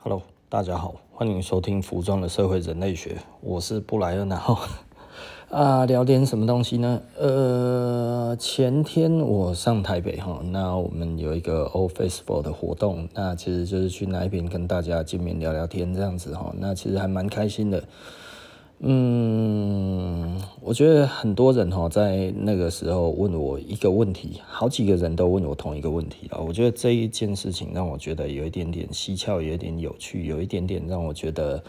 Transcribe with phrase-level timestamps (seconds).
[0.00, 4.28] Hello，大家好，欢迎收听《服装的社会人类学》，我是布莱恩。
[4.28, 4.56] 然 后
[5.50, 7.02] 啊，聊点什么东西呢？
[7.18, 17.82] 呃，前天我上台北哈，那我们有一个 office for 的活动，那其实就是去那边跟大家见面聊聊天这样子哈，那其实还蛮开心的。
[18.80, 26.38] 嗯，我觉得很多人哈，在那个时候问我一个问题，好几个人都问我同一个问题啊。
[26.38, 31.60] 我觉得这一件事情让我觉得有一点点蹊跷，有一点有趣，有一点点让我觉得，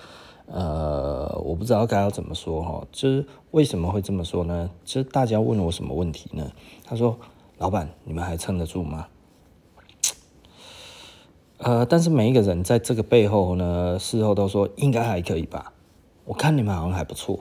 [0.45, 2.88] 呃，我不知道该要怎么说哈。
[2.91, 4.70] 就是为什么会这么说呢？
[4.86, 6.52] 就是大家问我什么问题呢？
[6.86, 7.17] 他说
[7.58, 9.08] ：“老板，你们还撑得住吗？”
[11.58, 15.73] 呃，但是每一个人在这个背后呢，事后都说应该还可以吧。
[16.30, 17.40] 我看你们好像还不错，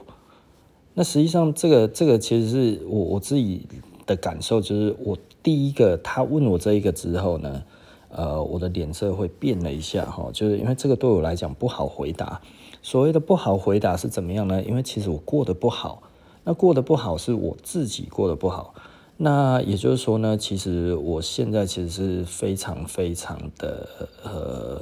[0.94, 3.68] 那实际上这个这个其实是我我自己
[4.06, 7.62] 的感受，就是我第一个他问我这一个之后呢，
[8.08, 12.40] 呃，我的脸色会变了一下哈，就是因为这个对我来讲不好回答。
[12.80, 14.62] 所谓的不好回答是怎么样呢？
[14.62, 16.02] 因为其实我过得不好，
[16.44, 18.72] 那过得不好是我自己过得不好，
[19.18, 23.86] 那也就是说呢，其实我现在其实是非常非常的
[24.24, 24.80] 呃。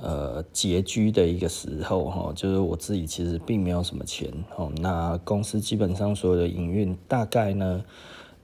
[0.00, 4.70] 呃，拮据的一个时候哈，就是我自己其实并没有什么钱哦。
[4.80, 7.84] 那公司基本上所有的营运大概呢，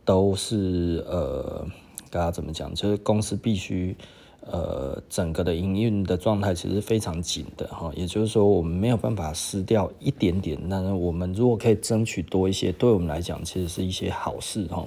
[0.05, 1.65] 都是呃，
[2.11, 2.75] 该要怎么讲？
[2.75, 3.97] 就是公司必须
[4.41, 7.93] 呃，整个的营运的状态其实非常紧的哈。
[7.95, 10.59] 也就是说，我们没有办法失掉一点点。
[10.67, 14.85] 那我们如果可以争取多一些，对我们来讲其实是一些好事哈。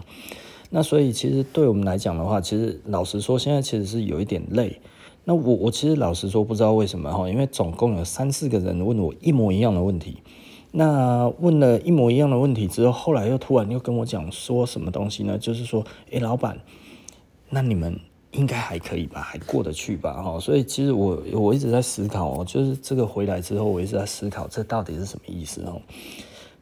[0.70, 4.82] 那所以其实对我们来讲的话，其实老实说，现在其实是有一点累。
[5.30, 10.20] 那我我其实老实说不知道为什么哈，因为总共有三四个人问我一模一样的问题，
[10.72, 15.38] 那问了一模一样的问题之后，后来又突然又跟我讲说什么东西呢？
[15.38, 16.58] 就是说，诶，老板，
[17.50, 18.00] 那你们
[18.32, 20.14] 应该还可以吧，还过得去吧？
[20.14, 25.82] 哈，所以其实我我一直在思考，就是这个回来之后，我一直在思考这到底是什么意思哦？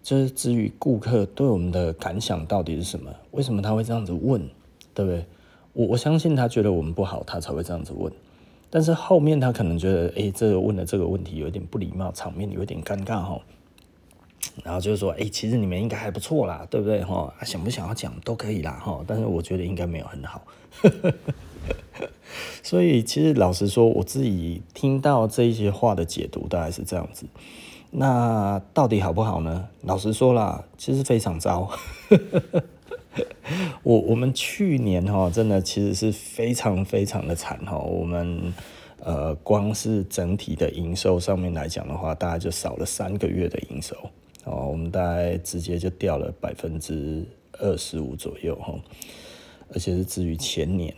[0.01, 3.13] 就是至于顾客对我们的感想到底是什么？
[3.29, 4.41] 为什么他会这样子问？
[4.95, 5.23] 对不对？
[5.73, 8.11] 我我相信他觉得我们不好，他才会这样子问。
[8.75, 13.39] 但是后面他可能觉得，哎、这个问的这个问题有点不礼貌，场面有点尴尬哈。
[14.65, 17.33] 然后就是说，哎、其实你们应该还不错啦，对不对哈？
[17.43, 19.01] 想不想要讲都可以啦哈。
[19.07, 20.41] 但是我觉得应该没有很好。
[22.61, 27.25] 所以其实老实说，我自己听到这一些话的解读大概是这样子。
[27.91, 29.69] 那到底好不好呢？
[29.83, 31.71] 老实说啦，其实非常糟。
[33.83, 37.77] 我我们去年哈，真的其实是非常非常的惨哈。
[37.77, 38.53] 我们
[38.99, 43.95] 呃，光是整体的营收上面来讲的话，大概就少了三个月的营收
[44.45, 44.67] 哦。
[44.67, 47.23] 我们大概直接就掉了百分之
[47.59, 48.73] 二十五左右哈，
[49.73, 50.93] 而且是至于前年，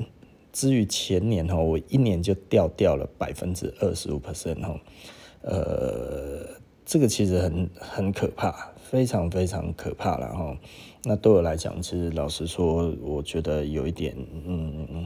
[0.53, 4.79] 至于前年哈，我一年就掉掉了百分之二十五 percent 哈。
[5.41, 6.47] 呃，
[6.85, 10.57] 这个其实很很可怕，非常非常可怕了哈。
[11.03, 14.15] 那对我来讲，其实老实说，我觉得有一点，
[14.45, 14.97] 嗯，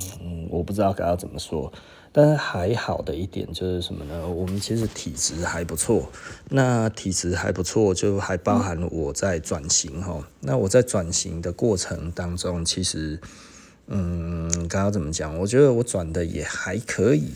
[0.49, 1.71] 我不知道该要怎么说。
[2.13, 4.27] 但是还好的一点就是什么呢？
[4.27, 6.09] 我们其实体质还不错。
[6.49, 10.27] 那体质还不错，就还包含我在转型哈。
[10.41, 13.17] 那我在转型的过程当中，其实，
[13.87, 15.39] 嗯，刚刚怎么讲？
[15.39, 17.31] 我觉得我转的也还可以。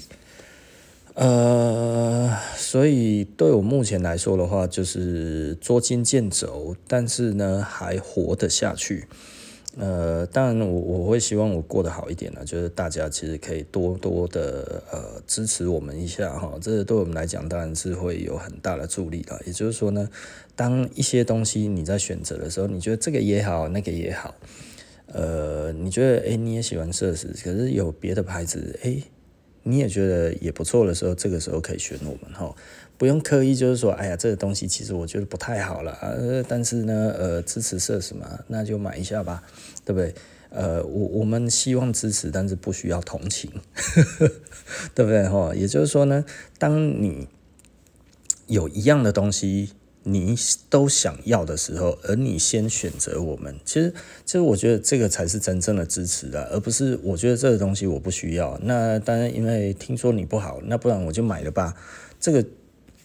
[1.15, 9.05] 呃，所以对我目前来说的话，就是捉襟见肘，但是呢还活得下去。
[9.77, 19.41] 呃，当然我我会希望我过得好一点呢，就是大家其实可以多多的呃支持我们一下哈，这对我们来讲当然是会有很大的助力的。
[19.45, 20.09] 也就是说呢，
[20.53, 24.35] 当一些东西你在选择的时候，你觉得这个也好，那个也好，
[25.07, 29.01] 呃，你觉得诶你也喜欢设施，可是有别的牌子诶。
[29.67, 32.55] 你也觉得也不错的时候，这个时候可以选我们哈，
[32.97, 39.43] 不用刻意就是说，哎呀，这个东西其实我觉得不太好了，呃，但是呢，呃，支持设什么，那就买一下吧，
[39.83, 40.13] 对不对？
[40.51, 43.51] 呃，我我们希望支持，但是不需要同情，
[44.93, 45.53] 对不对哈？
[45.55, 46.23] 也就是说呢，
[46.59, 47.27] 当你
[48.47, 49.71] 有一样的东西。
[50.07, 50.35] 你
[50.69, 53.91] 都想要的时候，而你先选择我们，其实，
[54.23, 58.59] 其实我觉得这个才是真正的支持的，而不是我觉得这个东西我不需要。
[58.61, 61.75] 那当然，因为听说你不好，那不然我就买了吧。
[62.19, 62.45] 这个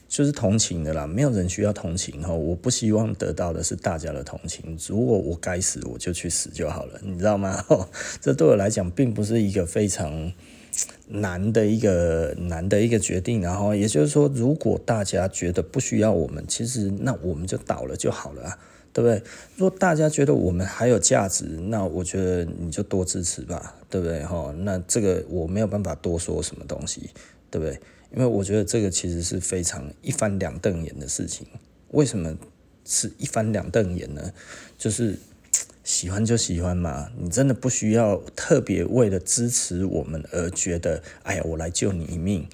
[0.08, 2.32] 就是同情的啦，没有人需要同情哈。
[2.34, 4.76] 我不希望得到的是大家的同情。
[4.86, 7.64] 如果我该死，我就去死就好了，你知道吗？
[8.20, 10.32] 这对我来讲并不是一个非常。
[11.08, 18.58] 难的一个难的一个决定，然后也就是说，如果大家觉得不需要我们，其实那我们就倒了就好了啊，
[18.92, 19.22] 对不对？
[19.56, 24.22] 如果大家觉得我们还有价值，那我觉得你就多支持吧，对不对？
[24.26, 27.10] 哈，那这个我没有办法多说什么东西，
[27.50, 27.78] 对不对？
[28.12, 31.46] 因为我觉得这个其实是非常一翻两瞪眼的事情。
[31.92, 32.36] 为什么
[32.84, 34.32] 是一翻两瞪眼呢？
[34.76, 35.16] 就是
[35.90, 42.46] 喜欢就喜欢嘛，你真的不需要特别为了支持我们而觉得，哎呀，我来救你一命。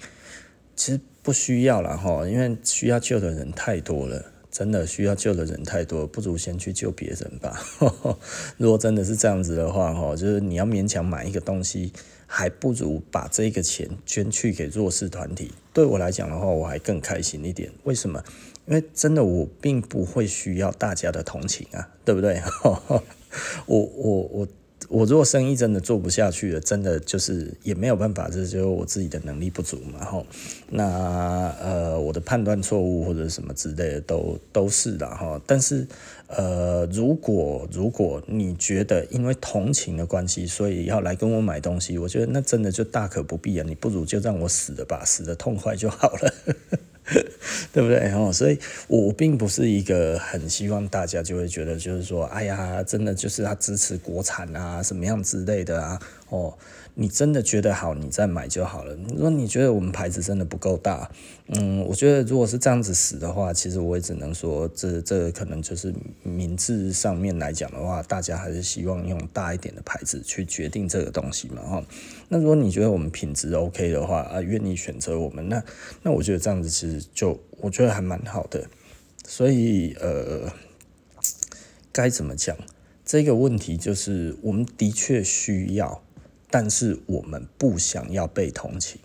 [0.75, 4.25] 其实不需要了哈，因为需要救的人太多了。
[4.49, 7.61] 真的需要救的人太多，不如先去救别人吧。
[8.57, 11.93] 如果真的是这样子的话，哈，就是你要勉强买一个东西，
[12.25, 15.51] 还不如把这个钱捐去给弱势团体。
[15.73, 17.71] 对我来讲的话，我还更开心一点。
[17.83, 18.23] 为什么？
[18.65, 22.41] 因为真的我并不会需要大家的同情啊，对不对？
[23.67, 24.47] 我我我。
[24.89, 30.25] 我如果生意真的做不下去了，真的就是也没有办法，这就是我自己的能力不足嘛，吼。
[30.69, 35.41] 那呃，我的判断错误或者什么之类的都都是的哈。
[35.47, 35.85] 但是
[36.27, 43.65] 呃，如果如果你觉得因为同情的关系，所以要来跟我买东西，我觉得那真的就大可不必啊。
[43.67, 46.33] 你不如就让我死了吧，死得痛快就好了。
[47.73, 48.11] 对不对？
[48.11, 56.53] 哦，所以我并不是一个很希望大家就会觉得，就是说，哎呀，真的就是他支持国产啊，什么样之类的啊，哦。
[56.99, 58.97] 你真的觉得好，你再买就好了。
[59.09, 61.11] 如果你觉得我们牌子真的不够大，
[61.45, 71.85] 嗯，我觉得如果是这样子死的话，其实我也只能说，这这可能就是名字上面来讲的话，大家还是希望用大一点的牌子去决定这个东西嘛，哈。
[72.29, 75.63] 那如果你觉得我们品质 OK 的话，啊，愿意选择我们，那
[76.01, 78.67] 那我觉得这样子其实就我觉得还蛮好的。
[79.27, 80.51] 所以呃，
[81.91, 82.57] 该怎么讲？
[83.05, 86.01] 这个问题就是我们的确需要。
[86.49, 88.99] 但是我们不想要被同情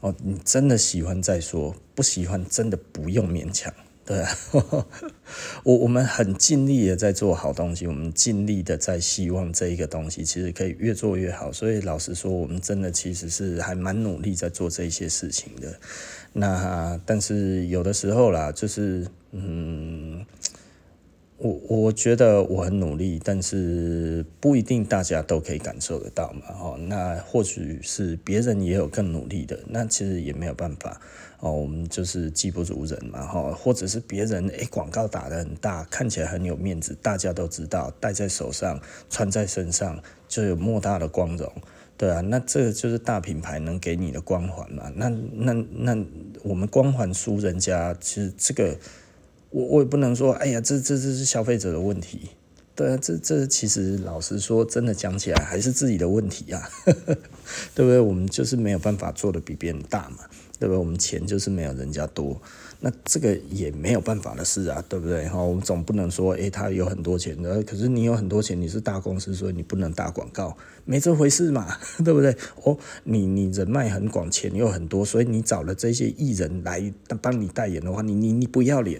[0.00, 3.72] 哦，你真的喜欢再说，不喜欢真的不用勉强，
[4.04, 4.36] 对啊，
[5.64, 15.78] 我我们很尽力的在做好东西，我们尽力的在希望这一个东西其实可以越做越好，所以老实说，我们真的其实是还蛮努力在做这些事情的。
[16.32, 20.26] 那但是有的时候啦，就是嗯。
[21.42, 31.00] 我我觉得我很努力，但是不一定大家都可以感受得到嘛，哦，那或许是别人也有更努力的，那其实也没有办法
[31.40, 38.80] 哦，我们就是技不如人嘛，哈，或者是别人诶广告打得很大，看起来很有面子，大家都知道，戴在手上，
[39.10, 41.52] 穿在身上就有莫大的光荣，
[41.96, 46.06] 对啊，那这个就是大品牌能给你的光环嘛，那那那
[46.44, 48.76] 我们光环输人家，其实这个。
[49.52, 52.30] 我我也不能说，哎呀，这这这是消费者的问题，
[52.74, 56.68] 对啊，这这其实老实说，真的讲起来还是自己的问题啊，
[57.74, 58.00] 对不对？
[58.00, 60.24] 我们就是没有办法做得比别人大嘛，
[60.58, 60.76] 对不对？
[60.78, 62.40] 我们钱就是没有人家多，
[62.80, 65.28] 那这个也没有办法的事啊，对不对？
[65.28, 70.56] 哈，我们总不能说，哎，他有很多钱的，可是你有很多钱，你是大公司，所以你不能打广告，
[70.86, 72.34] 没这回事嘛， 对不对？
[72.64, 76.90] 哦，你你人脉很广，钱又很多，所以你找了这些艺人来
[77.20, 78.98] 帮你代言的话，你你你不要脸。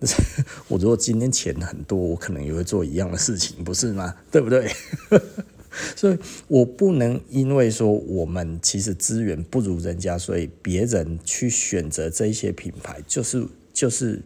[0.68, 4.14] 我如果今天钱很多，我可能也会做一样的事情，不是吗？
[4.30, 4.70] 对不对？
[5.94, 14.22] 所以我不能因为说我们其实资源不如人家，所以别人去选择这些品牌，就是就是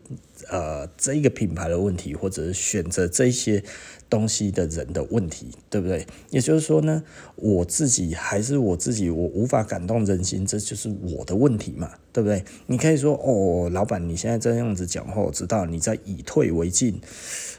[0.50, 3.64] 呃这一个品牌的问题，或者是选择这些。
[4.10, 6.04] 东西的人的问题，对不对？
[6.30, 7.04] 也就是说呢，
[7.36, 12.44] 我自己还是我自己，我无法感动人心，这就是我的问题嘛，对不对？
[12.66, 17.00] 你可以说哦，老板，你现在这样子讲话，我知道你在以退为进，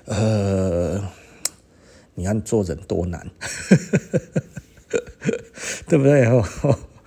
[0.04, 1.02] 呃，
[2.16, 3.32] 你看做人多难，
[5.88, 6.28] 对不对？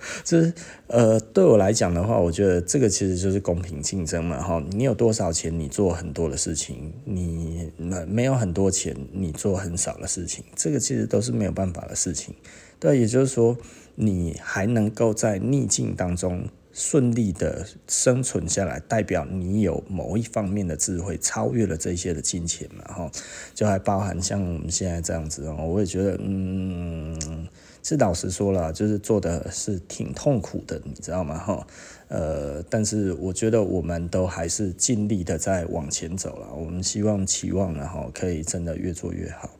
[0.23, 0.53] 就是
[0.87, 4.63] 呃，对我来讲的话，我觉得这个其实就是公平竞争嘛，哈。
[4.71, 10.43] 你有多少钱，你做很多的事情；你没没有很多钱，你做很少的事情。
[10.55, 12.35] 这个其实都是没有办法的事情。
[12.79, 13.57] 对，也就是说，
[13.95, 23.11] 你还能够在逆境当中顺利的生存下来，代表你有某一方面的智慧超越了这些的金钱嘛，哈。
[23.53, 27.47] 就还包含像我们现在这样子哦，我也觉得，嗯。
[27.87, 31.37] 是老实说了，就是做的是挺痛苦的，你知道吗？
[31.37, 31.67] 哈，
[32.07, 36.51] 呃，但是我觉得我们都还是尽力的在往前走了。
[36.51, 39.51] 我们希望期望然后可以真的越做越好。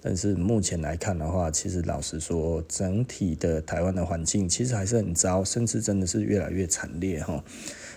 [0.00, 7.44] 但是目前来看的话，其实老实说，整体的台湾的环境其实还是很糟，甚至真的是越来越惨烈哈。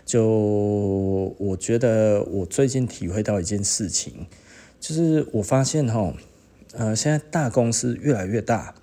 [0.05, 4.27] 就我觉得我最近体会到一件事情，
[4.81, 6.13] 就是我发现哈，
[6.73, 8.75] 呃，现在大公司越来越大。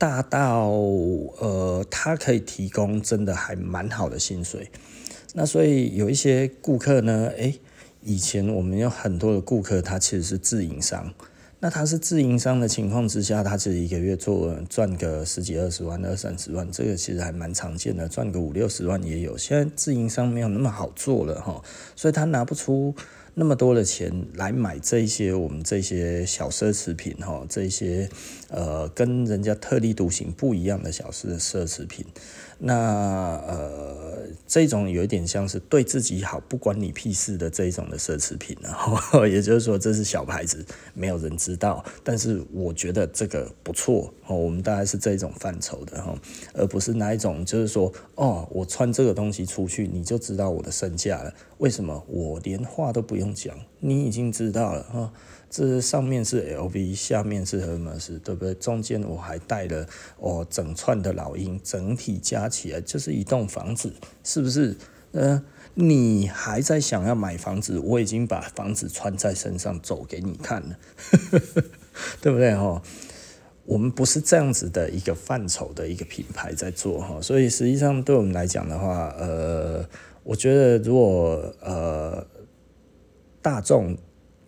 [0.00, 4.70] 大到呃，他可以提供真的还蛮好的薪水，
[5.34, 7.60] 那所以有一些顾客呢，诶，
[8.02, 11.12] 以前我们有很多的顾客，他其实是自营商，
[11.58, 19.36] 那他是自营商的情况之下，他其实一个月做赚个十几二十万、二三十万，这个其实还蛮常见的，赚个五六十万也有。
[19.36, 21.62] 现在自营商没有那么好做了哈，
[21.94, 22.94] 所以他拿不出
[23.40, 28.06] 那么多的钱来买这一些我们这些小奢侈品哈，这些
[28.50, 32.04] 呃跟人家特立独行不一样的小奢奢侈品。
[32.62, 32.74] 那
[33.46, 40.62] 呃，这种有一点像是对自己好，不关你屁事的这一种的奢侈品，然 后也就是说这是小牌子，
[40.92, 46.14] 没有人知道，但是我觉得这个不错哦，我们大概是这种范畴的哈，
[46.52, 52.04] 而不是哪一种就是说哦，我穿这个东西出去，你就知道我的身价了，为什么？
[52.08, 55.12] 我连话都不用讲，你已经知道了哈。
[55.50, 58.54] 这上面是 LV，下面是 Hermes，对不对？
[58.54, 59.84] 中间我还带了
[60.18, 63.92] 哦整串的老鹰，整体加起来就是一栋房子，
[64.22, 64.76] 是不是？
[65.10, 65.42] 呃，
[65.74, 67.80] 你还在想要买房子？
[67.80, 70.78] 我已经把房子穿在身上走给你看了，
[72.22, 72.54] 对不对？
[72.54, 72.80] 哈，
[73.64, 79.84] 我们不是这样子的一个范畴的一个品牌在做哈，所以实际上对我们来讲的话，呃，
[80.22, 82.24] 我觉得如果呃
[83.42, 83.98] 大众。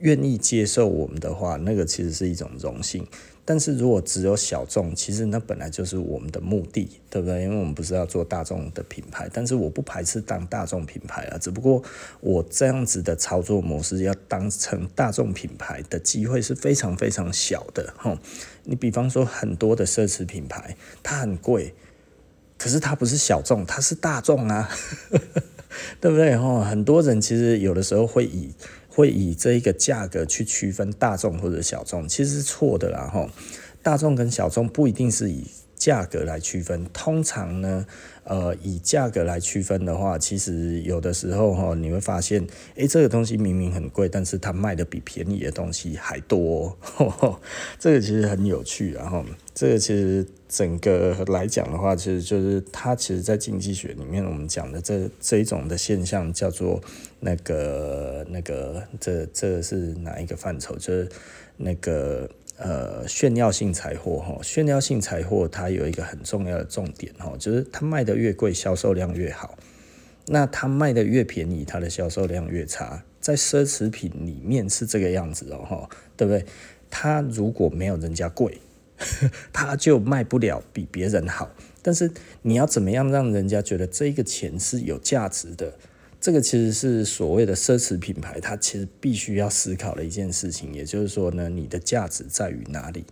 [0.03, 3.05] 愿意接受我们的话，那个其实是一种荣幸。
[3.45, 7.43] 但是如果只有小众，其实那本来就是我们的目的，对不对？
[7.43, 11.39] 因为我们不是要做大众的品牌，但是我不排斥当大众品牌啊。
[11.39, 11.83] 只不过
[12.21, 17.93] 我这样子的操作模式，要当成大众品牌的机会是非常非常小的。
[17.97, 18.17] 哈，
[18.63, 21.75] 你比方说很多的奢侈品牌，它很贵，
[22.57, 24.71] 可是它不是小众，它是大众啊，
[26.01, 26.37] 对不对？
[26.37, 28.53] 哈，很多人其实有的时候会以。
[28.95, 33.27] 会以这一个价格去区分大众或者小众，其实是错的啦哈。
[33.83, 35.45] 大众跟小众不一定是以
[35.83, 37.85] 价格来区分，通常呢，
[38.23, 42.47] 呃，以价格来区分的话，其实有的时候哈，你会发现，
[42.77, 47.41] 诶，这个东西明明很贵，但是它卖的比便宜的东西还多，呵呵，
[47.81, 56.81] 这个其实很有趣，然后这个其实整个来讲的话，其实就是它其实在经济学里面我们讲的这这一种的现象叫做
[57.19, 60.77] 那个那个这这是哪一个范畴？
[60.77, 61.09] 就是
[61.57, 62.31] 那个。
[62.65, 69.59] 呃，炫耀性财货哈，炫耀性财货它有一个很重要的重点哈，就是它卖的越贵，销售量越好；
[70.29, 73.03] 那它卖的越便宜，它的销售量越差。
[73.21, 76.45] 在奢侈品里面是这个样子哦哈，对不对？
[76.89, 78.61] 它如果没有人家贵，
[79.53, 81.51] 它就卖不了比别人好。
[81.83, 85.75] 但是你要怎么样让人家觉得这个钱是有价值的？
[86.23, 93.05] 这个其实是所谓的奢侈品牌，它其实必须要思考的一件事情，也就是说呢，你的价值在于哪里？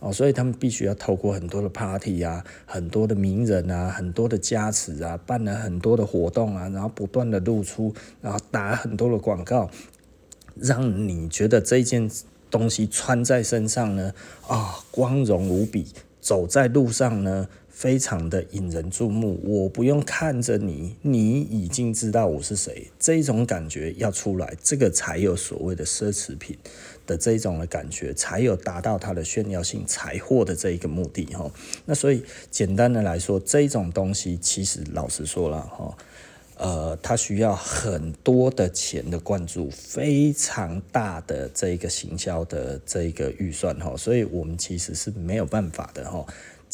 [0.00, 9.70] 哦，所以他们必须要透过很多的 party 啊，很多的名人啊，很多的加持啊，办了很多的活动啊，然后不断的露出，然后打很多的广告，
[10.56, 12.10] 让你觉得这件
[12.50, 14.14] 东西穿在身上呢，
[14.48, 17.46] 啊、光荣无比，走在路上呢。
[17.74, 22.86] 非常的引人注目，我不用看着你，你已经知道我是谁。
[23.00, 26.56] 这种感觉要出来，这个才有所谓的奢侈品
[27.04, 31.50] 的这种的感觉，才有达到它的炫耀性财货的这一个目的哈。
[31.84, 35.98] 那所以简单的来说，这种东西其实老实说了哈，
[36.56, 46.24] 呃，它需要很多的钱的灌注，非常大的这个行销的这个预算哈，所以我们其实是没有办法的哈。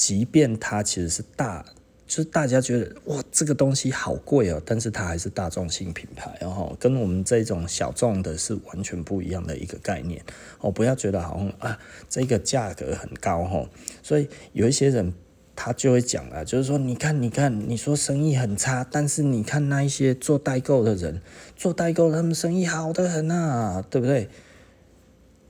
[0.00, 1.62] 即便它其实是大，
[2.07, 10.25] 就是大家觉得哇，这个东西好贵哦，但是它还是大众性品牌，然后跟我们这种小众的是完全不一样的一个概念
[10.61, 10.71] 哦。
[10.71, 11.78] 不要觉得好像啊，
[12.09, 13.69] 这个价格很高哈，
[14.02, 15.12] 所以有一些人
[15.54, 21.21] 他就会讲啊，就是说你看，你看，你说生意很差，但是你看那一些做代购的人，
[21.54, 24.30] 做代购他们生意好的很啊，对不对？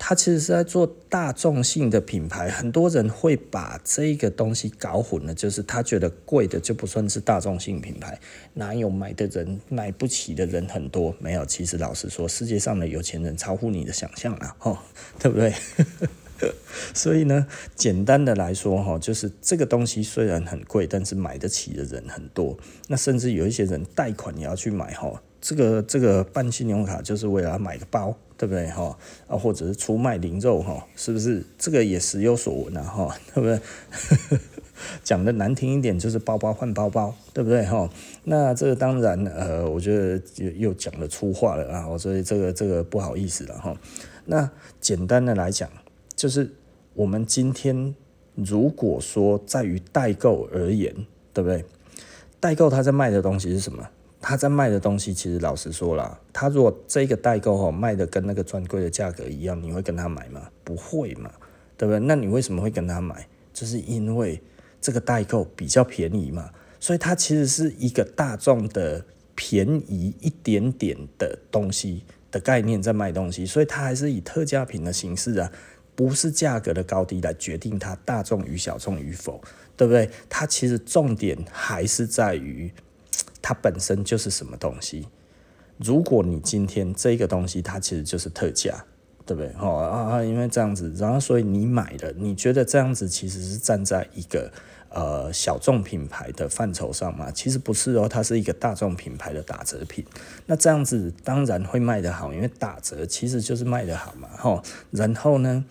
[0.02, 8.18] 他其实是在做大众性的品牌，很多人会把这个东西搞混了，就是他觉得贵的就不算是大众性品牌，
[8.54, 11.14] 哪有买的人买不起的人很多？
[11.20, 14.78] 没有，其实老实说，世界上的有钱人超乎你的想象了，吼，
[15.20, 15.52] 对不对？
[16.94, 25.22] 所以呢，简单的来说，哈，就是这个东西虽然很贵，但是买得起的人很多，那甚至有一些人贷款也要去买，哈。
[25.42, 28.96] 这个这个办信用卡就是为了买个包，对不对哈？
[29.28, 31.44] 啊，或者是出卖灵肉哈，是不是？
[31.58, 34.40] 这个也时有所闻啊哈，对不对？
[35.04, 37.90] 讲的难听一点就是包包换包包，对不对哈？
[38.24, 43.76] 那这个当然呃，我觉得又又讲了粗话了啊，所以这个这个不好意思了哈。
[44.24, 45.68] 那简单的来讲，
[46.16, 46.50] 就是
[46.94, 47.94] 我们今天
[48.34, 50.94] 如果说在于代购而言，
[51.34, 51.62] 对不对？
[52.40, 53.86] 代购他在卖的东西是什么？
[54.20, 60.46] 他在卖的东西，其实老实说了，他如果这个代购哈卖的跟那个专柜的价格一样，你会跟他买吗？
[60.62, 61.30] 不会嘛，
[61.78, 61.98] 对不对？
[61.98, 63.26] 那你为什么会跟他买？
[63.54, 64.40] 就是因为
[64.78, 69.02] 这个代购比较便宜嘛，所以它其实是一个大众的
[69.34, 75.50] 便宜一点点的东西的概念在卖东西，所以它还是以特价品的形式啊，
[75.94, 79.40] 不是价格的高低来决定它大众与小众与否，
[79.78, 80.10] 对不对？
[80.28, 82.70] 它其实重点还是在于。
[83.42, 85.06] 它本身就是什么东西？
[85.78, 88.84] 如果你今天这个东西它其实就是特价，
[89.24, 89.50] 对不对？
[89.58, 94.52] 哦啊啊，因为这样子，然后所以你买的，你觉得这样子其实是站在一个
[94.90, 97.30] 呃小众品牌的范畴上吗？
[97.30, 100.04] 其实不是哦，它是一个大众品牌的打折品。
[100.44, 104.28] 那这样子当然会卖得好，因为打折其实就是卖得好嘛。
[104.36, 105.64] 吼，然后呢，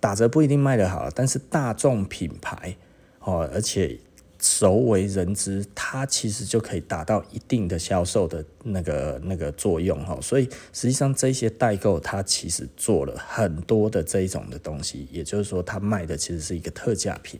[0.00, 2.76] 打折不一定卖得好，但是大众品牌
[3.20, 4.00] 哦，而且。
[4.42, 17.38] 熟为人知，它其实就可以达到一定的销售的那个那个作用哈，所以实际上这些代购它其实做了很多的这一种的东西，也就是说它卖的其实是一个特价品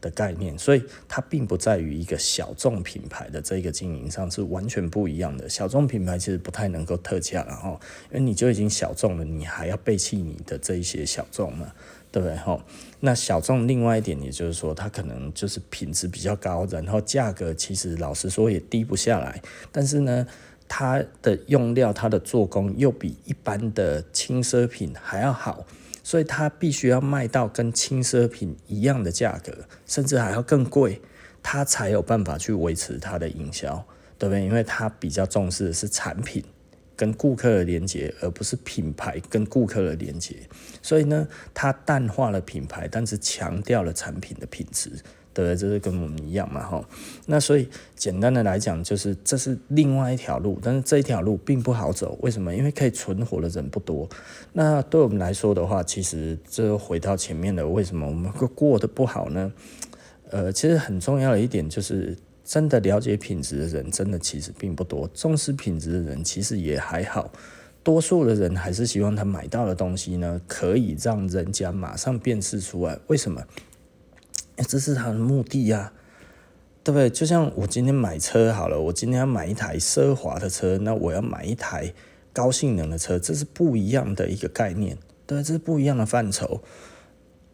[0.00, 5.48] 的概念，所以它并不在于一个小众品牌的这个经营上是完全不一样的。
[5.48, 7.80] 小众品牌其实不太能够特价，然后
[8.12, 11.72] 因为你就已经小众了，你还要背弃你的这一些小众嘛。
[12.14, 12.38] 对不对？
[13.00, 19.42] 那小众另外一点，也就是说，它可能就是品质比较高，然后价格其实老实说也低不下来。
[19.72, 20.24] 但是呢，
[20.68, 25.66] 它的用料、它的做工又比一般的轻奢品还要好，
[26.04, 29.52] 所以它必须要卖到跟轻奢品一样的价格，
[29.84, 31.00] 甚至还要更贵，
[31.42, 33.84] 它才有办法去维持它的营销，
[34.16, 34.44] 对不对？
[34.44, 36.44] 因为它比较重视的是产品。
[36.96, 40.36] 跟顾客的连接，而不是品牌跟顾客的连接，
[40.84, 44.90] 所以呢，它淡化了品牌，但是强调了产品的品质，
[45.32, 45.56] 对？
[45.56, 46.84] 这是跟我们一样嘛，哈。
[47.24, 52.18] 那所以简单的来讲，就是这是另外一条路，但是这一条路并不好走。
[52.20, 52.54] 为什么？
[52.54, 54.06] 因为可以存活的人不多。
[54.52, 59.50] 那对我们来说的话，其实这回到前面的，为什么我们会过得不好呢？
[60.28, 62.14] 呃，其实很重要的一点就是。
[62.46, 67.32] 真的了解品质的人，真的其实并不多；重视品质的人，其实也还好。
[67.84, 72.98] 多数的人还是希望他买到的东西呢，可以让人家马上辨识出来。
[73.06, 73.44] 为什么？
[74.66, 75.92] 这是他的目的呀，
[76.82, 77.10] 对不对？
[77.10, 81.92] 就像我今天买车好了，我今天要买一台奢华的车，那我要买一台
[82.32, 86.62] 高性能的车，这是不一样的一个概念，对，这是不一样的范畴。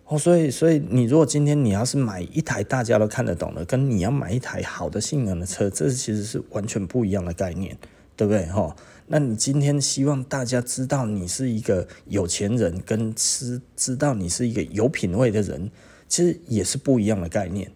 [0.05, 7.79] 哦，所以，所以你如果今天你要是买一台大家都看得懂的，跟你要买一台好的性能的车，这其实是完全不一样的概念，
[8.17, 8.45] 对不对？
[8.47, 8.77] 哈，
[9.13, 15.69] 那你今天希望大家知道你是一个有钱人，跟知知道你是一个有品味的人，
[16.09, 17.73] 其实也是不一样的概念。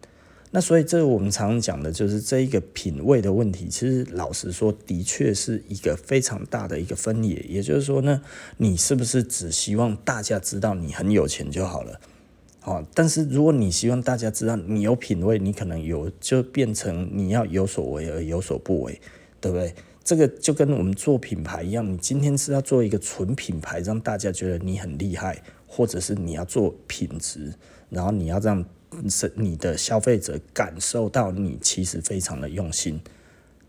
[0.52, 3.66] 那所以，这我们常常讲的就是这一个品味的问题。
[3.66, 7.44] 其实老实说，的确是一个非常大的一个分野。
[7.48, 8.22] 也就是说呢，
[8.58, 12.00] 你是不是只希望大家知道你很有钱就好了？
[12.62, 19.00] 哦，但是如果你希望大家知道你有品味，你可能有就变成你要有所为而有所不为，
[19.44, 19.74] 对不对？
[20.02, 27.52] 这个就跟我们做品牌一样，你今天是要做一个纯品牌，让大家觉得你很厉害，或者是你要做品质，
[27.90, 28.64] 然后你要让
[29.34, 32.98] 你的消费者感受到你其实非常的用心，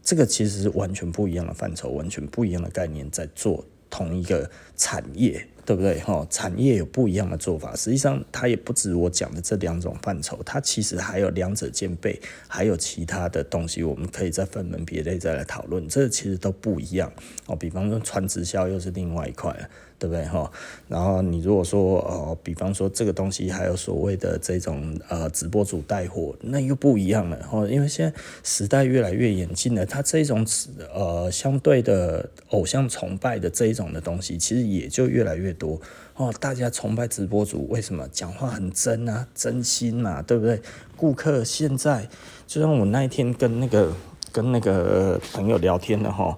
[0.01, 5.45] 这个其实是完全不一样的范畴，完全不一样的概念，在做同一个产业。
[5.65, 5.99] 对不对？
[6.01, 7.75] 哈，产业有不一样的做法。
[7.75, 15.87] 实际上，它也不止我讲的这两种范畴，它其实还有两者兼备，还有其他的东西，我们可以再分门别类再来讨论。
[15.87, 17.11] 这其实都不一样
[17.47, 17.55] 哦。
[17.55, 19.69] 比方说，传直销又是另外一块了。
[19.97, 20.51] 对不对哈？
[20.87, 27.65] 然后你如果说呃，比方说这个东西还有所谓的这种呃直播主带货，那又不一样了哈。
[27.67, 30.45] 因为现在时代越来越演进了，它这种
[30.93, 35.79] 呃相对的偶像崇拜的这一种的东西，其实也就越来越多
[36.15, 36.33] 哦。
[36.39, 38.07] 大家崇拜直播主，为什么？
[38.11, 40.61] 讲话很真啊，真心嘛，对不对？
[40.97, 42.07] 顾客现在
[42.45, 43.93] 就像我那一天跟那个
[44.31, 46.37] 跟那个朋友聊天的哈。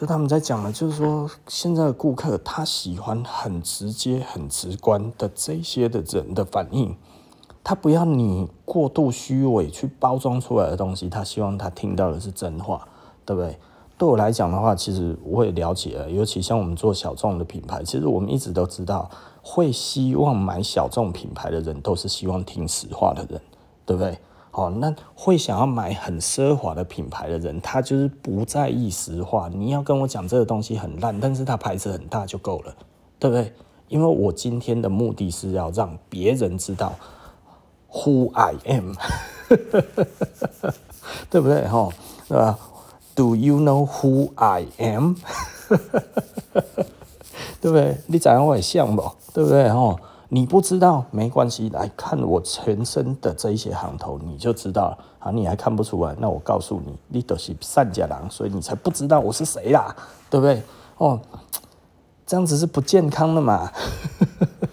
[0.00, 6.96] 就他们在讲的，就是说现在的顾客他喜欢很直接、很直观的这些的人的反应，
[7.62, 12.88] 他不要你过度虚伪去包装出来的东西，他希望他听到的是真话，
[13.26, 13.58] 对不对？
[13.98, 19.10] 对我来讲的话，其实我也了解了，尤其像我们做小众的品牌，其实我们一直都知道，
[19.42, 23.38] 会希望买小众品牌的人，都是希望听实话的人，
[23.84, 24.18] 对不对？
[24.52, 29.48] 哦，那会想要买很奢华的品牌的人，他就是不在意实话。
[29.48, 32.74] 你要跟我讲这个东西很烂，但是它牌子很大就够了，
[33.18, 33.52] 对不对？
[33.88, 36.92] 因为我今天的目的是要让别人知道
[37.92, 38.92] Who I am，
[41.30, 41.66] 对不对？
[41.66, 41.88] 哈，
[42.28, 42.58] 对吧
[43.16, 45.14] ？Do you know who I am？
[47.60, 47.98] 对不对？
[48.06, 49.02] 你长得我也像不？
[49.34, 49.68] 对不对？
[49.70, 49.98] 哦，
[50.32, 54.98] 你不知道没关系，来看我全身的这一些行头，你就知道了。
[55.18, 56.14] 啊，你还看不出来？
[56.20, 59.94] 那我告诉你，你都是善假郎，所以你才不知道我是谁啦，
[60.30, 60.62] 对不对？
[60.98, 61.20] 哦，
[62.24, 63.70] 这样子是不健康的嘛。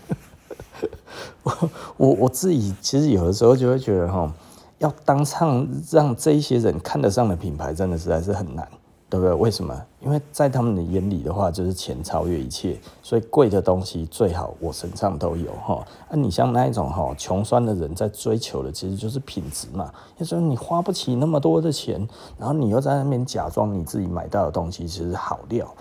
[1.41, 4.31] 我我我自己其实有的时候就会觉得，哈，
[4.77, 8.69] 要当上让这一些人看得上的品牌，真的实在是很难。
[9.09, 9.33] 对不对？
[9.33, 9.73] 为什么？
[10.01, 15.85] 因为在他们的眼里的话，就是钱超越一切，所以贵的东西最好我身上都有哈。
[16.09, 19.91] 啊，你像那一种哈穷酸的人在追求的，其实就是品质嘛。
[20.17, 22.05] 就说你花不起那么多的钱，
[22.37, 25.73] 然后你又在那边假装你自己买到的东西其实好料，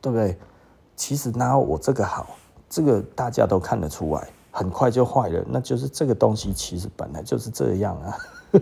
[0.00, 0.38] 对不对？
[0.96, 2.26] 其实哪我这个好，
[2.68, 8.16] 这个大家都看得出来，很快就坏了，那就是这个东西其实本来就是这样啊。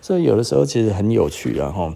[0.00, 1.94] 所以有的时候其实很有趣啊，哈。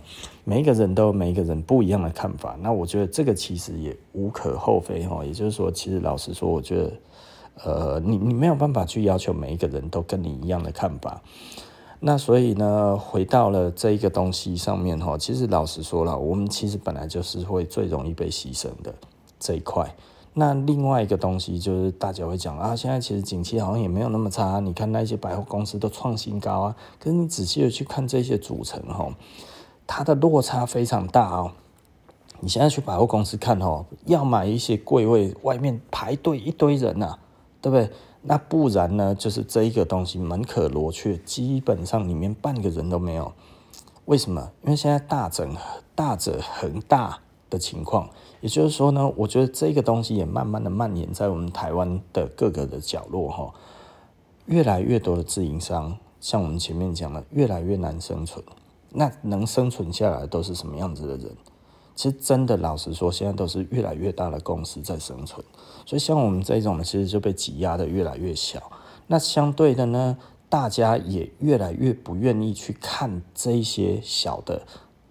[0.48, 5.24] 每一个人都有每一个人不一样的看法，那我觉得这个其实也无可厚非哈。
[5.24, 6.92] 也就是说，其实老实说，我觉得，
[7.64, 11.20] 呃，你你没有办法去要求每一个人都跟你一样的看法。
[11.98, 18.94] 那所以呢，回到了这一个东西上面哈，其实老实说了，我们其实本来就是会最容易被牺牲的
[19.40, 19.92] 这一块。
[20.32, 29.12] 那另外一个东西就是大家会讲啊，现在其实景气好像也没有那么差，你看那些百货公司都创新高啊，可是你仔细的去看这些组成哈。
[29.86, 31.52] 它的落差非常大哦！
[32.40, 37.18] 你现在去百货公司看哦，要买一些柜位，外面排队一堆人呐、
[37.62, 37.90] 对不对？
[38.22, 43.32] 那不然呢，就是这一个东西门可罗雀，基本上里面半个人都没有。
[44.06, 44.50] 为什么？
[44.64, 45.56] 因为现在大整
[45.94, 53.54] 大者恒大的情况，也就是说呢，我觉得这个东西也慢慢的蔓延在我们台湾的各个的角落哈，
[54.46, 58.44] 越来越多的自营商，像我们前面讲的，越来越难生存。
[58.90, 61.36] 那能生存下来都是什么样子的人？
[61.94, 65.42] 其实真的老实说，现在都是越来越大的公司在生存，
[65.86, 68.70] 所以像我们这种呢，其实就被挤压得越来越小。
[69.06, 70.18] 那相对的呢，
[70.50, 74.62] 大家也越来越不愿意去看这一些小的，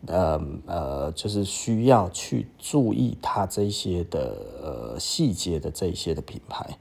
[0.06, 6.78] 呃呃，就是需要去注意它这些的呃细节的这一些的品牌。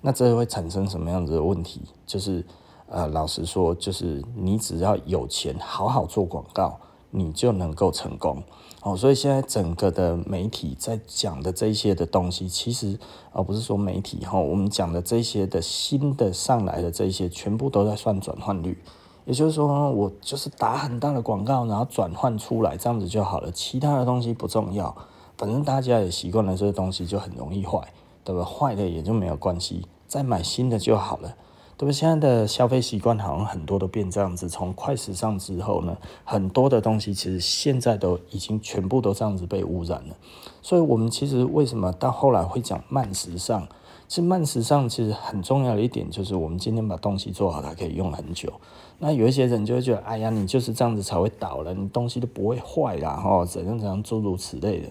[0.00, 1.82] 那这会产生什么样子的问题？
[2.06, 2.44] 就是。
[2.92, 6.78] 呃，老实说，就是你只要有钱，好好做广告，
[7.08, 8.42] 你就能够成功。
[8.82, 12.98] 哦，所以现在整个的媒体在讲的这些的东西，其实
[13.32, 18.76] 而、呃、不是说媒体哈、我们讲的这些的新的上来的这些，全部都在算转换率。
[19.24, 24.94] 也就是说，我就是打很大的广告，然后转换出来这样子就好了，其他的东西不重要。
[25.38, 27.80] 反正大家也习惯了这些东西，就很容易坏，
[28.22, 28.44] 对吧？
[28.44, 31.34] 坏的也就没有关系，再买新的就好了。
[31.82, 31.90] 对不？
[31.90, 34.48] 现在的消费习惯好像很多都变这样子。
[34.48, 40.14] 从快时尚之后呢，很多的东西其实现在都已经全部都这样子被污染了。
[40.62, 43.66] 所以，我们其实为什么到后来会讲慢时尚？
[44.06, 48.52] 其实慢时尚其实很重要的一点就是，我们今天把东西做好，它可以用很久。
[49.00, 54.88] 那有一些人就会觉得，哎呀，你就是这样子才会倒了，你东西都不会坏啦，哈，怎样怎样诸如此类的。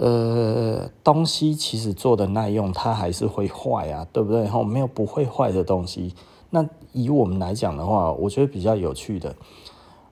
[0.00, 4.42] 呃，东西其实做的耐用，它还是会坏啊，对不对？
[4.42, 6.14] 然后，没有不会坏的东西。
[6.50, 9.34] 那以我们来讲的话，我觉得比较有趣的，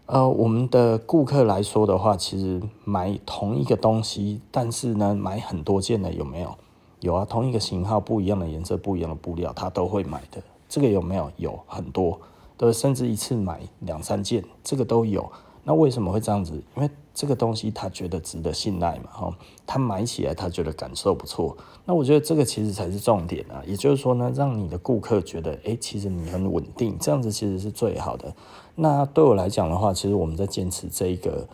[0.06, 6.54] 呃，我们的顾客来说的话，其实买同一个东西，但是呢，买很多件的有没有？
[7.00, 10.42] 有啊，同一个型号，不一样的颜色，不一样的布料，他都会买的。
[10.68, 11.30] 这个有没有？
[11.36, 12.18] 有很多，
[12.56, 15.30] 对，甚至一次买两三件，这个都有。
[15.62, 16.54] 那为什么会这样子？
[16.76, 19.34] 因为这个东西他觉得值得信赖嘛，哈，
[19.66, 21.56] 他买起来他觉得感受不错。
[21.86, 28.34] 那我觉得这个其实才是重点啊，也就是说呢，让你的顾客觉得，哎，其实你很稳定，这样子其实是最好的。
[28.74, 31.48] 那对我来讲的话，其实我们在坚持这一个，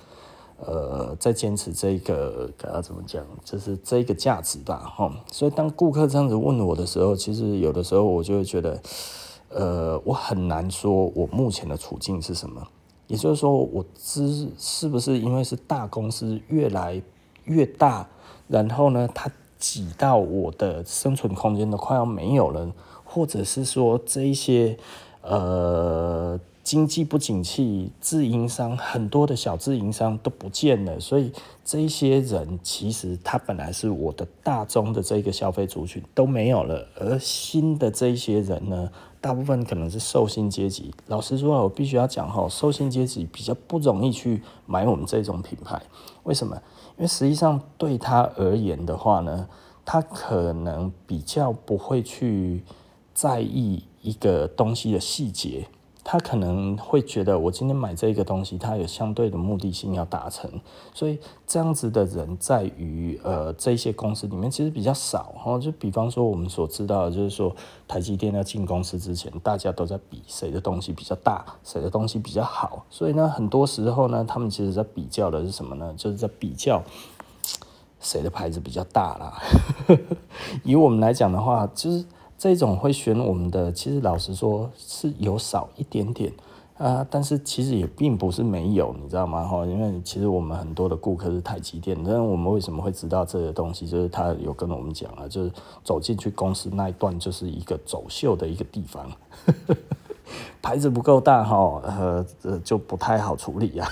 [0.59, 5.14] 呃，在坚持这一个该怎么讲，就是这一个价值吧，哈。
[5.31, 8.83] 所以当顾客这样子问我的时候，其实有的时候我就会觉得，
[9.51, 12.66] 呃，我很难说我目前的处境是什么。
[13.06, 17.02] 也就是说，我知是不是因为是大公司越来
[17.44, 18.08] 越大，
[18.48, 22.72] 然后呢，它挤到我的生存空间都快要没有了，
[23.04, 24.76] 或者是说这一些
[25.20, 31.33] 呃经济不景气，自营商很多的小自营商都不见了，所以
[31.64, 38.90] 这些人其实他本来是我的大宗的这个消费族群都没有了，而新的这些人呢？
[39.20, 40.92] 大部分可能是受薪阶级。
[41.07, 45.81] 老实说，我必须要讲哈，受薪阶级比较不容易去买我们这种品牌。
[46.25, 46.57] 为什么？
[46.96, 49.48] 因为实际上对他而言的话呢，
[49.85, 52.64] 他可能比较不会去
[53.14, 55.68] 在意一个东西的细节。
[56.04, 60.50] 他可能会觉得我今天买这个东西，他有相对的目的性要达成，
[60.92, 65.58] 所以这样子的人在于呃这些公司里面其实比较少哈。
[65.60, 67.54] 就比方说我们所知道的，就是说
[67.86, 72.84] 台积电要进公司之前，大家都在比谁的东西比较大，谁的东西比较好。
[72.90, 75.94] 所以呢，很多时候呢，他们其实在比较的是什么呢？
[75.96, 76.82] 就是在比较
[78.00, 79.40] 谁的牌子比较大啦。
[80.64, 82.04] 以我们来讲的话，就是。
[82.42, 86.33] 这种会选我们的，其实老实说是有少一点点
[86.76, 89.44] 啊，但是其实也并不是没有，你知道吗？
[89.44, 93.87] 哈，因为其实我们很多的顾客是台积电，但我们为什么会知道这个东西？
[93.87, 95.52] 就是他有跟我们讲了，就是
[95.85, 99.09] 走进去公司那一段就是一个走秀的一个地方，
[100.61, 102.26] 牌子不够大哈，呃，
[102.64, 103.88] 就不太好处理呀。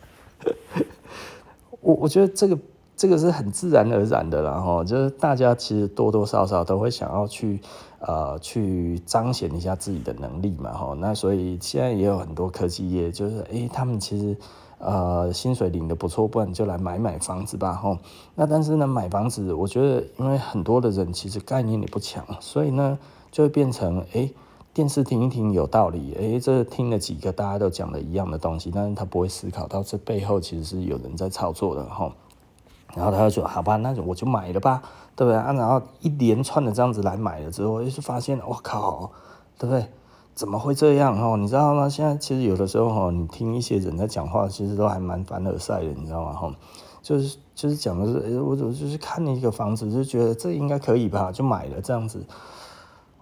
[1.80, 2.58] 我我觉得这个。
[3.02, 7.58] 这个是很自然而然的，然后就是大家其实多多少少都会想要去
[7.98, 10.94] 呃去彰显一下自己的能力嘛，哈。
[11.00, 14.36] 那所以现在也有很多科技业，就是诶，他们其实
[14.78, 17.98] 呃薪水领得不错，不然就来买买房子吧，哈。
[18.36, 22.96] 那但是呢，买房子，我觉得因为很多的人其实概念也不强，所以呢
[23.32, 24.32] 就会变成诶
[24.72, 32.08] 电视听一听有道理，诶这听了几个大家都讲的一样的东西，但是他不会思考到这背后其实是有人在操作的，哈。
[32.94, 34.82] 然后他就说：“好吧，那我就买了吧，
[35.16, 39.10] 对不对啊？”然后一连串的这样子来买了之后，就发现，我靠，
[39.58, 39.86] 对不对？
[40.34, 41.18] 怎么会这样？
[41.18, 41.88] 哦，你知道吗？
[41.88, 46.32] 现在其实有的时候哈，你听一些人在讲话，其实都还蛮凡尔赛的，你知道吗？
[46.32, 46.54] 哈，
[47.02, 52.24] 就是就是讲的是，我我就是看了一个房子，就觉得这应该可以吧，就买了这样子。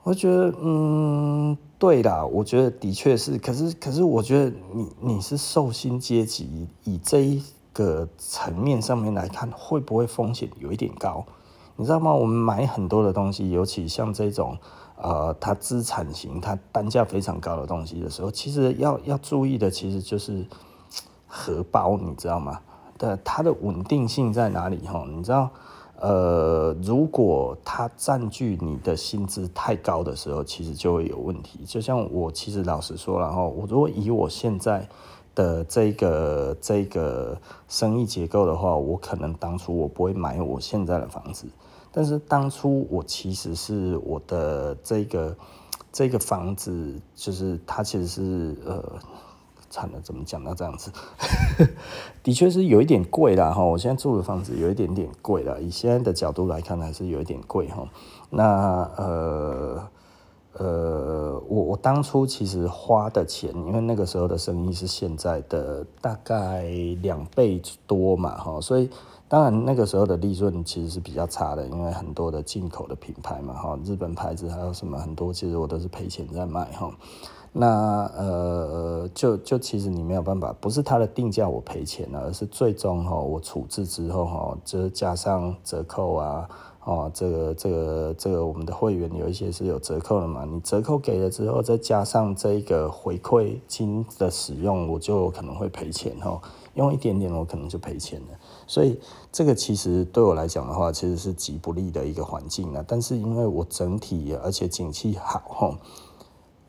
[0.02, 3.38] 我觉得，嗯，对啦，我觉得的确是。
[3.38, 7.42] 可是可是，我觉得你你是受薪阶级，以这一。
[7.72, 11.24] 个层面上面来看，会不会风险有一点高？
[11.76, 12.12] 你知道吗？
[12.12, 14.58] 我们买很多的东西，尤其像这种
[14.96, 20.44] 呃，它资产型、它单价非常高的东西的时候，其实要要注意的，其实就是
[21.26, 22.60] 荷包，你知道吗？
[22.98, 24.86] 的它的稳定性在哪里？
[24.86, 25.48] 哈，你知道，
[25.98, 31.60] 呃，如果它占据你的薪资太高的时候，其实就会有问题。
[31.64, 34.86] 就像我其实老实说了哈，我如果以我现在。
[35.40, 41.46] 的这个这个生意结构的话，我可能当初我不会买我现在的房子，
[41.90, 45.34] 但是当初我其实是我的这个
[45.90, 48.84] 这个房子，就是它其实是呃，
[49.70, 50.92] 惨了，怎么讲到这样子？
[52.22, 57.88] 的确是有一点贵啦哈，我现在住的房子有一点点贵了，以现在的角度来看还是有一点贵哈。
[58.28, 59.88] 那呃。
[60.54, 66.64] 呃，我我当初其实花的钱，因为那个时候的生意是现在的大概
[67.02, 68.90] 两倍多嘛，哈，所以
[69.28, 76.90] 当然那个时候的利润其实是比较差的，因为很多的进口的品牌嘛，哈，日本牌子还有什么很多，其实我都是赔钱在卖，哈。
[77.52, 86.48] 那呃，就就其实你没有办法，不是它的定价我赔钱了，而是最终哈我处置之后哈，就是加上折扣啊。
[86.84, 90.46] 哦，这个这个这个，我们的会员有一些是有折扣的嘛？
[90.46, 96.40] 你折扣给了之后，再加上这个回馈金的使用，我就可能会赔钱哦。
[96.74, 98.26] 用一点点，我可能就赔钱了。
[98.66, 98.98] 所以
[99.30, 102.82] 这个其实对我来讲的话，其实是极不利的一个环境啊。
[102.88, 105.74] 但是因为我整体而且景气好，吼，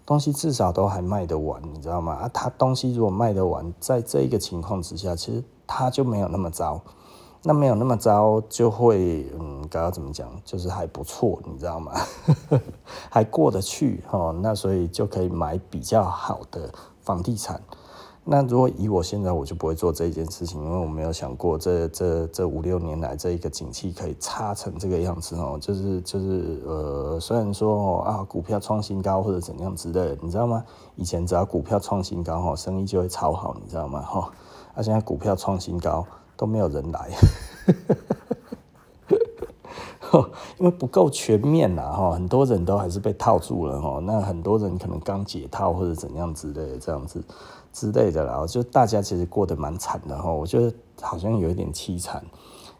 [0.05, 2.13] 东西至少都还卖得完，你知道吗？
[2.13, 6.81] 啊，它东西如果卖得完，在这个情况之下，其实它就没有那么糟。
[7.43, 11.91] 那没有那么糟，就会嗯，刚刚怎么讲，就是还不错，你知道吗？
[13.09, 14.35] 还过得去哦。
[14.43, 16.69] 那所以就可以买比较好的
[17.01, 17.59] 房地产。
[18.23, 25.57] 那如果以我现在，我就不会做这件事情，因为我没有想过这这这五六年来这一个景气可以差成这个样子哦。
[25.59, 30.63] 就是就是呃，虽然说啊，股票创新高或者怎样之类的，你知道吗？
[30.95, 33.99] 以前只要股票创新高哈，生意就会超好，你知道吗？
[34.03, 34.31] 哈，
[34.75, 36.05] 那现在股票创新高。
[36.41, 37.11] 都没有人来，
[40.57, 43.99] 因为不够全面啦哈，很多人都还是被套住了哈。
[44.03, 47.23] 那很多人可能刚解套或者怎样之类的，这样子
[47.71, 50.33] 之类的啦，就大家其实过得蛮惨的哈。
[50.33, 52.25] 我觉得好像有一点凄惨，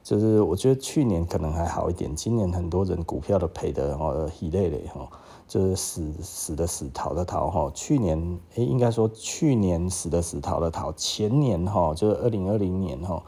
[0.03, 5.07] 就是我觉得去年可能还好一点，今年很多人股票都赔的哦，一累累哈。
[5.47, 7.69] 就是死死的死，逃的逃哈。
[7.73, 8.17] 去年
[8.55, 10.93] 诶、欸，应该说去年死的死，逃的逃。
[10.93, 13.21] 前年哈，就是二零二零年哈，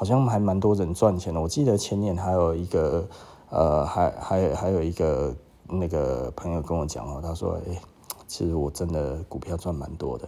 [0.00, 1.38] 好像还蛮多人赚钱的。
[1.38, 3.06] 我记得前年还有一个
[3.50, 5.34] 呃，还还有还有一个
[5.68, 7.78] 那个朋友跟我讲哦，他说诶、
[8.26, 10.26] 其实我真的股票赚蛮多的。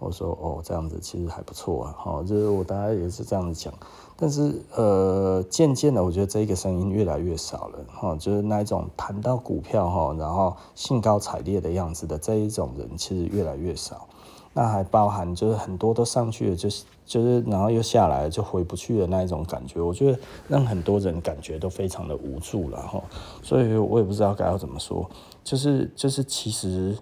[0.00, 3.72] 我说哦，这样子其实还不错啊，哈，就是我大概也是这样子讲。
[4.16, 14.08] 但是呃，渐渐的，我觉得这个声音越来越少了，哈，就是那一种谈到股票哈，然后兴高采烈的样子的这一种人，其实越来越少。
[14.56, 23.02] 那还包含就是很多都上去了，就是就是然后又下来，就回不去的那一种感觉，我觉得让很多人感觉都非常的无助了哈。
[23.42, 25.10] 所以我也不知道该要怎么说，
[25.42, 26.96] 就是就是其实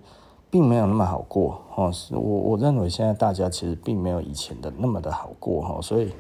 [0.51, 1.91] 并没有那么好过哈。
[2.11, 6.11] 我我认为现在大家其实并没有以前的那么的好过哈，所以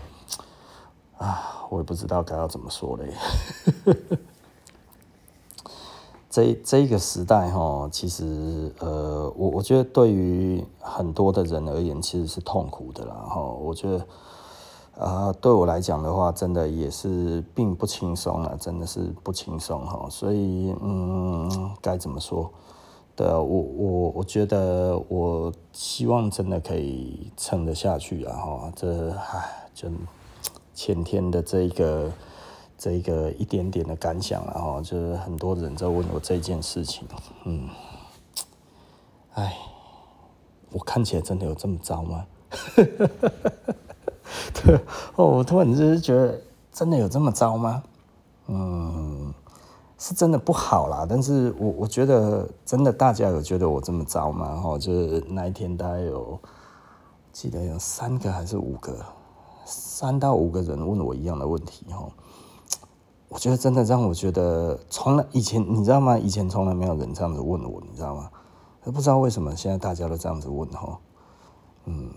[1.16, 3.14] 啊，我也不知道该要怎么说嘞。
[6.32, 13.42] 这这个时代哈，其实呃，我我觉得对于很多的人而言，其实是痛苦的啦哈。
[13.42, 14.06] 我觉得
[14.98, 20.06] 啊、对我来讲的话，真的也是并不轻松了，真的是不轻松哈。
[20.08, 22.50] 所以嗯，该怎么说？
[23.14, 28.72] 对，我我我觉得我希望真的可以撑得下去啊哈。
[28.74, 29.86] 这唉，就
[30.72, 32.10] 前天的这一个。
[32.82, 37.06] 这个一点点的感想，然后就是很多人在问我这件事情，
[37.44, 37.68] 嗯，
[39.34, 39.56] 哎，
[40.72, 42.26] 我看起来真的有这么糟吗？
[44.52, 44.74] 对，
[45.14, 46.40] 哦，我突然就是觉得
[46.72, 47.84] 真的有这么糟吗？
[48.48, 49.32] 嗯，
[49.96, 54.56] 是真的不好啦，但是我我觉得真的大家有觉得我这么糟吗？
[54.56, 56.36] 哈，就是那一天大概有
[57.32, 58.98] 记得有三个还是五个，
[59.64, 62.08] 三到五个人问我一样的问题，哈。
[63.32, 66.18] 我觉得真的让我觉得，从来以前你知道吗？
[66.18, 68.28] 以前从来没有人这样子问我，你知道吗？
[68.84, 70.98] 不知道为什么现在大家都这样子问哈，
[71.86, 72.10] 嗯，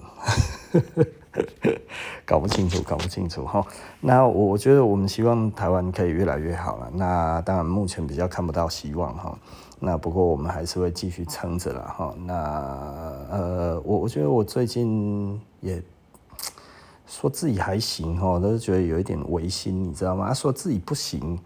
[2.26, 3.66] 搞不清楚，搞不清楚哈。
[4.02, 6.92] 那我觉得我们希望台湾可以越来越好了。
[6.94, 9.40] 那当然目前比较看不到希望哈。
[9.80, 12.14] 那不过我们还是会继续撑着了哈。
[12.26, 12.34] 那
[13.32, 15.82] 呃，我我觉得我最近也。
[17.18, 20.34] 说自己还行哦，都是觉得有一点违心，你知道吗？
[20.34, 21.40] 说自己不行，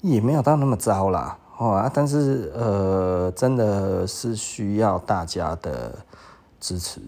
[0.00, 5.96] 也没有到那么糟啦，哦，但是呃，真的是需要大家的
[6.58, 7.00] 支持。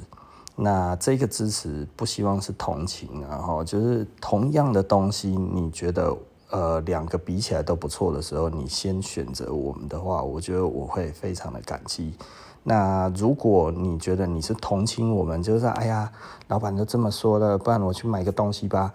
[0.55, 6.17] 那这个支持不希望是同情，然后就是同样的东西，你觉得
[6.51, 12.15] 呃两个比起来都不错的时候，你先选择我们的话，我觉得我会非常的感激。
[12.63, 16.13] 那如果你觉得你是同情我们，就是哎呀，
[16.49, 18.93] 老板都这么说了，不然我去买个东西吧。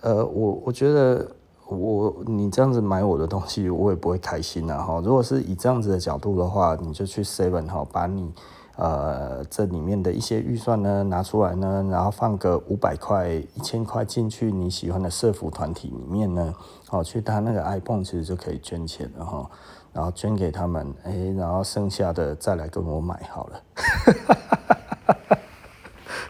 [0.00, 1.28] 呃，我我觉得
[1.66, 5.02] 我你这样子买我的东西，我也不会开心啊哈。
[5.04, 8.32] 如果是以这样子的角度的话，你就去 Seven 哈，把你
[8.78, 16.54] 呃这里面的一些预算呢拿出来呢，然后放个五百块、一千块进去你喜欢的社福团体里面呢，
[16.90, 19.50] 哦，去他那个 iPhone 其实就可以捐钱了哈。
[19.90, 23.62] 然后捐给他们，哎，然后剩下的再来跟我买好了。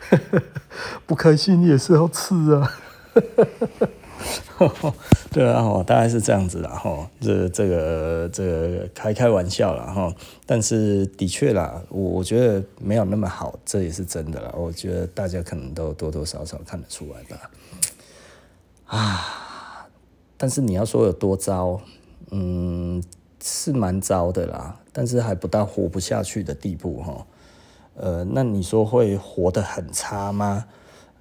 [1.05, 2.71] 不开心也是要吃啊。
[5.31, 10.14] 对啊，大概是这样子啦，哈，这这个这个开开玩笑啦，哈。
[10.47, 14.53] 但是的确啦，我我觉得没有那么好，这也是真的啦。
[14.57, 17.51] 我觉得大家可能都多多少少看得出来吧。
[18.87, 19.87] 啊，
[20.37, 21.81] 但是你要说有多糟，
[22.31, 23.03] 嗯。
[23.40, 27.25] 是蛮糟的啦，但是还不到活不下去的地步哈。
[27.94, 30.64] 呃，那你说会活得很差吗？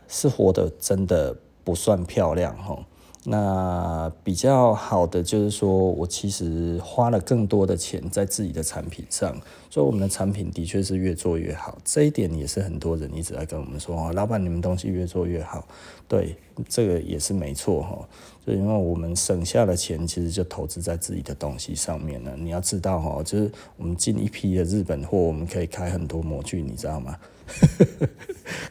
[0.08, 2.84] 是活得真的不算漂亮哈。
[3.30, 9.36] 那比较好的就是说，我其实花了更多的钱在自己的产品上，
[9.70, 11.78] 所以我们的产品的确是越做越好。
[11.84, 15.68] 这一点也是很多人一直在跟我们说哦，老板你们东西越做越好。
[16.08, 16.38] 对，
[16.70, 18.08] 这个也是没错哈。
[18.46, 22.34] 就因为我们省下的钱，其实就投资在自己的东西上面了。
[22.38, 27.18] 你要知道哈，就是我们进一批的日本货，我们可以开很多模具，你知道吗？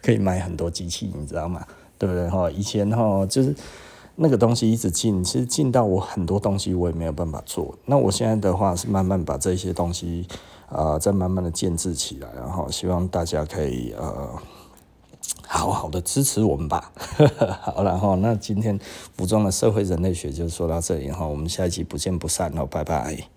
[0.00, 1.62] 可以买很多机器，你知道吗？
[1.98, 2.50] 对不对哈？
[2.50, 3.54] 以前哈就是。
[4.16, 7.74] 那个东西一直进，其实进到我很多东西我也没有办法做。
[7.84, 10.26] 那我现在的话是慢慢把这些东西
[10.68, 14.28] 啊、再慢慢的建制起来，然后希望大家可以呃
[15.46, 16.90] 好好的支持我们吧。
[17.62, 18.76] 好，然后那今天
[19.16, 23.28] 服装的社会人类学就说到这里哈，我们下一期不见不散哦，拜拜。